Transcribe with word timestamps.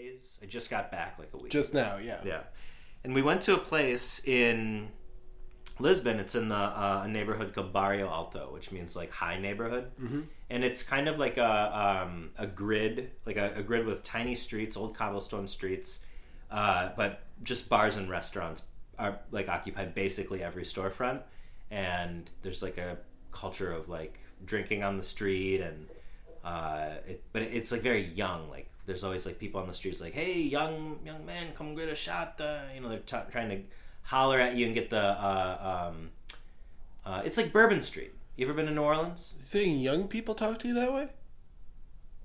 days. 0.00 0.38
I 0.42 0.46
just 0.46 0.70
got 0.70 0.90
back 0.90 1.16
like 1.18 1.30
a 1.32 1.36
week. 1.36 1.52
Just 1.52 1.74
now, 1.74 1.98
yeah. 1.98 2.20
Yeah, 2.24 2.42
and 3.04 3.14
we 3.14 3.22
went 3.22 3.42
to 3.42 3.54
a 3.54 3.58
place 3.58 4.20
in 4.24 4.88
Lisbon. 5.78 6.18
It's 6.18 6.34
in 6.34 6.48
the 6.48 6.56
uh, 6.56 7.02
a 7.04 7.08
neighborhood 7.08 7.54
called 7.54 7.72
Bairro 7.72 8.08
Alto, 8.08 8.50
which 8.52 8.70
means 8.70 8.96
like 8.96 9.10
high 9.10 9.38
neighborhood, 9.38 9.90
mm-hmm. 10.00 10.22
and 10.50 10.64
it's 10.64 10.82
kind 10.82 11.08
of 11.08 11.18
like 11.18 11.38
a 11.38 12.04
um, 12.04 12.30
a 12.38 12.46
grid, 12.46 13.10
like 13.26 13.36
a, 13.36 13.54
a, 13.56 13.62
grid 13.62 13.86
with 13.86 14.02
tiny 14.02 14.34
streets, 14.34 14.76
old 14.76 14.96
cobblestone 14.96 15.48
streets, 15.48 16.00
uh, 16.50 16.90
but 16.96 17.22
just 17.42 17.68
bars 17.68 17.96
and 17.96 18.10
restaurants 18.10 18.62
are 18.98 19.18
like 19.30 19.48
occupy 19.48 19.86
basically 19.86 20.42
every 20.42 20.64
storefront, 20.64 21.22
and 21.70 22.30
there's 22.42 22.62
like 22.62 22.78
a 22.78 22.98
culture 23.32 23.72
of 23.72 23.88
like 23.88 24.18
drinking 24.44 24.82
on 24.82 24.96
the 24.96 25.04
street 25.04 25.60
and. 25.60 25.86
Uh, 26.42 26.94
it, 27.06 27.22
but 27.34 27.42
it's 27.42 27.70
like 27.70 27.82
very 27.82 28.02
young, 28.14 28.48
like 28.48 28.66
there's 28.90 29.04
always 29.04 29.24
like 29.24 29.38
people 29.38 29.60
on 29.60 29.68
the 29.68 29.74
streets 29.74 30.00
like, 30.00 30.14
"Hey, 30.14 30.40
young 30.40 30.98
young 31.06 31.24
man, 31.24 31.52
come 31.56 31.74
get 31.76 31.88
a 31.88 31.94
shot." 31.94 32.40
Uh, 32.40 32.62
you 32.74 32.80
know, 32.80 32.88
they're 32.88 32.98
t- 32.98 33.30
trying 33.30 33.48
to 33.50 33.58
holler 34.02 34.38
at 34.40 34.56
you 34.56 34.66
and 34.66 34.74
get 34.74 34.90
the. 34.90 34.98
Uh, 35.00 35.88
um, 35.92 36.10
uh, 37.06 37.22
it's 37.24 37.36
like 37.36 37.52
Bourbon 37.52 37.82
Street. 37.82 38.12
You 38.36 38.46
ever 38.46 38.54
been 38.54 38.66
to 38.66 38.72
New 38.72 38.82
Orleans? 38.82 39.32
You 39.38 39.46
saying 39.46 39.78
young 39.78 40.08
people 40.08 40.34
talk 40.34 40.58
to 40.60 40.68
you 40.68 40.74
that 40.74 40.92
way? 40.92 41.08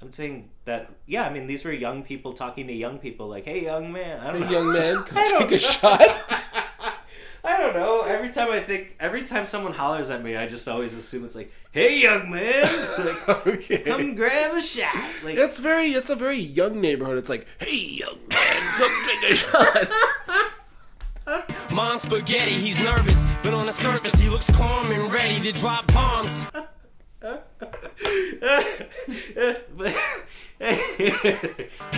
I'm 0.00 0.12
saying 0.12 0.50
that. 0.64 0.90
Yeah, 1.06 1.24
I 1.24 1.32
mean 1.32 1.46
these 1.46 1.64
were 1.64 1.72
young 1.72 2.02
people 2.04 2.32
talking 2.32 2.66
to 2.68 2.72
young 2.72 2.98
people, 2.98 3.28
like, 3.28 3.44
"Hey, 3.44 3.64
young 3.64 3.92
man, 3.92 4.20
I 4.20 4.32
don't 4.32 4.42
Hey, 4.42 4.46
know. 4.52 4.58
young 4.58 4.72
man, 4.72 5.02
come 5.04 5.38
take 5.48 5.52
a 5.52 5.58
shot. 5.58 6.22
I 8.36 8.44
don't 8.44 8.48
know. 8.48 8.52
Every 8.56 8.62
time 8.62 8.62
I 8.62 8.66
think, 8.66 8.96
every 9.00 9.22
time 9.22 9.46
someone 9.46 9.72
hollers 9.72 10.10
at 10.10 10.22
me, 10.22 10.36
I 10.36 10.46
just 10.46 10.66
always 10.68 10.94
assume 10.94 11.24
it's 11.24 11.34
like, 11.34 11.52
"Hey, 11.70 12.00
young 12.02 12.30
man, 12.30 12.88
like, 12.98 13.28
okay. 13.46 13.78
come 13.78 14.14
grab 14.14 14.56
a 14.56 14.62
shot." 14.62 14.94
Like, 15.24 15.36
It's 15.38 15.58
very, 15.58 15.92
it's 15.92 16.10
a 16.10 16.16
very 16.16 16.38
young 16.38 16.80
neighborhood. 16.80 17.18
It's 17.18 17.28
like, 17.28 17.46
hey, 17.58 17.76
young 17.76 18.18
man, 18.28 18.78
come 18.78 19.06
take 19.06 19.30
a 19.30 19.34
shot. 19.34 19.90
Mom 21.70 21.98
spaghetti, 21.98 22.58
he's 22.58 22.78
nervous, 22.80 23.30
but 23.42 23.54
on 23.54 23.66
the 23.66 23.72
surface 23.72 24.14
he 24.14 24.28
looks 24.28 24.50
calm 24.50 24.90
and 24.90 25.12
ready 25.12 25.40
to 25.40 25.52
drop 25.52 25.86
bombs. 25.92 26.42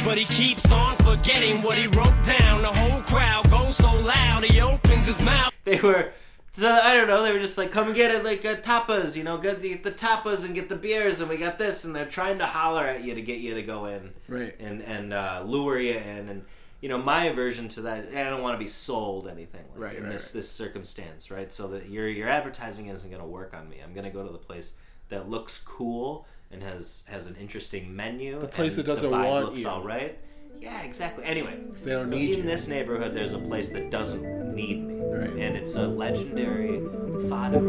But 0.04 0.18
he 0.18 0.24
keeps 0.26 0.70
on 0.70 0.96
forgetting 0.96 1.62
what 1.62 1.78
he 1.78 1.86
wrote 1.86 2.22
down. 2.22 2.62
The 2.62 2.68
whole 2.72 3.00
crowd 3.02 3.50
goes 3.50 3.76
so 3.76 3.92
loud, 3.92 4.44
he 4.44 4.60
opens 4.60 5.06
his 5.06 5.20
mouth. 5.20 5.52
they 5.64 5.80
were 5.80 6.12
so 6.56 6.70
I 6.70 6.94
don't 6.94 7.08
know. 7.08 7.22
They 7.22 7.32
were 7.32 7.38
just 7.38 7.58
like, 7.58 7.70
"Come 7.70 7.92
get 7.92 8.10
it, 8.10 8.24
like 8.24 8.44
uh, 8.44 8.56
tapas, 8.56 9.16
you 9.16 9.24
know, 9.24 9.38
get 9.38 9.60
the, 9.60 9.74
the 9.74 9.90
tapas 9.90 10.44
and 10.44 10.54
get 10.54 10.68
the 10.68 10.76
beers, 10.76 11.20
and 11.20 11.28
we 11.28 11.36
got 11.36 11.58
this." 11.58 11.84
And 11.84 11.94
they're 11.94 12.06
trying 12.06 12.38
to 12.38 12.46
holler 12.46 12.86
at 12.86 13.02
you 13.02 13.14
to 13.14 13.22
get 13.22 13.40
you 13.40 13.54
to 13.54 13.62
go 13.62 13.86
in, 13.86 14.12
Right. 14.28 14.54
And 14.60 14.82
and 14.82 15.12
uh, 15.12 15.42
lure 15.44 15.78
you 15.78 15.94
in, 15.94 16.28
and 16.28 16.44
you 16.80 16.88
know, 16.88 16.98
my 16.98 17.24
aversion 17.24 17.68
to 17.70 17.80
that, 17.82 18.08
I 18.14 18.24
don't 18.30 18.42
want 18.42 18.54
to 18.54 18.62
be 18.62 18.68
sold 18.68 19.26
anything, 19.26 19.64
like, 19.72 19.80
Right, 19.80 19.96
in 19.96 20.02
right, 20.04 20.12
this 20.12 20.26
right. 20.26 20.40
this 20.40 20.50
circumstance, 20.50 21.30
right? 21.30 21.52
So 21.52 21.68
that 21.68 21.88
your 21.88 22.08
your 22.08 22.28
advertising 22.28 22.86
isn't 22.86 23.08
going 23.08 23.22
to 23.22 23.28
work 23.28 23.54
on 23.54 23.68
me. 23.68 23.78
I'm 23.82 23.94
going 23.94 24.04
to 24.04 24.10
go 24.10 24.24
to 24.24 24.32
the 24.32 24.38
place 24.38 24.74
that 25.08 25.28
looks 25.28 25.58
cool 25.58 26.26
and 26.50 26.62
has 26.62 27.04
has 27.08 27.26
an 27.26 27.36
interesting 27.40 27.94
menu. 27.96 28.38
The 28.38 28.46
place 28.46 28.76
that 28.76 28.86
doesn't 28.86 29.10
want 29.10 29.46
looks 29.46 29.60
you. 29.60 29.68
all 29.68 29.82
right. 29.82 30.18
Yeah, 30.64 30.82
exactly. 30.82 31.24
Anyway, 31.24 31.52
They 31.84 31.90
don't 31.92 32.08
so 32.08 32.14
need 32.14 32.30
in 32.30 32.36
you. 32.38 32.42
this 32.44 32.68
neighborhood, 32.68 33.14
there's 33.14 33.34
a 33.34 33.38
place 33.38 33.68
that 33.70 33.90
doesn't 33.90 34.54
need 34.54 34.86
me, 34.86 34.94
Right. 34.98 35.30
and 35.32 35.56
it's 35.56 35.74
a 35.76 35.86
legendary 35.86 36.80
fado. 37.28 37.60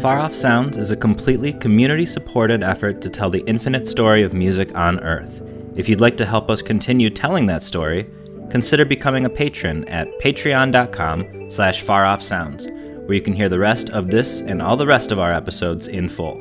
Far 0.00 0.18
Off 0.18 0.34
Sounds 0.34 0.76
is 0.78 0.90
a 0.90 0.96
completely 0.96 1.52
community 1.52 2.06
supported 2.06 2.62
effort 2.64 3.00
to 3.02 3.10
tell 3.10 3.28
the 3.30 3.44
infinite 3.46 3.86
story 3.86 4.22
of 4.22 4.32
music 4.32 4.74
on 4.74 4.98
Earth. 5.00 5.42
If 5.76 5.88
you'd 5.88 6.00
like 6.00 6.16
to 6.16 6.26
help 6.26 6.50
us 6.50 6.62
continue 6.62 7.10
telling 7.10 7.46
that 7.46 7.62
story, 7.62 8.06
consider 8.50 8.84
becoming 8.84 9.24
a 9.26 9.30
patron 9.30 9.84
at 9.88 10.08
patreon.com 10.20 11.50
slash 11.50 11.84
faroffsounds, 11.84 12.66
where 13.06 13.14
you 13.14 13.20
can 13.22 13.34
hear 13.34 13.48
the 13.50 13.58
rest 13.58 13.90
of 13.90 14.08
this 14.10 14.40
and 14.40 14.60
all 14.62 14.76
the 14.76 14.86
rest 14.86 15.12
of 15.12 15.18
our 15.18 15.32
episodes 15.32 15.86
in 15.86 16.08
full. 16.08 16.40